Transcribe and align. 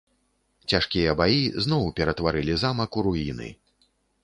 Цяжкія 0.71 1.11
баі 1.19 1.41
зноў 1.67 1.85
ператварылі 2.01 2.57
замак 2.65 2.91
у 3.01 3.07
руіны. 3.11 3.49